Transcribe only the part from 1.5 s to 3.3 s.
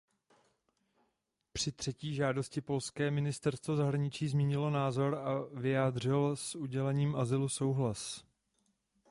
Při třetí žádosti polské